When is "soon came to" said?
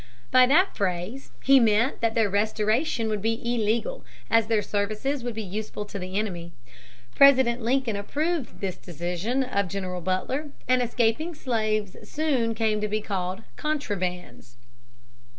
12.09-12.87